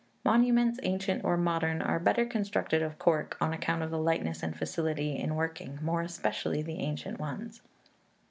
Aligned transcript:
Monuments, 0.25 0.79
ancient 0.81 1.23
or 1.23 1.37
modern, 1.37 1.79
are 1.79 1.99
better 1.99 2.25
constructed 2.25 2.81
of 2.81 2.97
cork, 2.97 3.37
on 3.39 3.53
account 3.53 3.83
of 3.83 3.91
the 3.91 3.99
lightness 3.99 4.41
and 4.41 4.57
facility 4.57 5.15
in 5.15 5.35
working, 5.35 5.77
more 5.79 6.01
especially 6.01 6.63
the 6.63 6.79
ancient 6.79 7.19
ones. 7.19 7.61